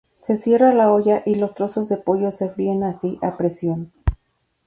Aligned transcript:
Se 0.15 0.35
cierra 0.35 0.73
la 0.73 0.91
olla 0.91 1.21
y 1.27 1.35
los 1.35 1.53
trozos 1.53 1.87
de 1.87 1.97
pollo 1.97 2.31
se 2.31 2.49
fríen 2.49 2.81
así 2.81 3.19
a 3.21 3.37
presión. 3.37 3.91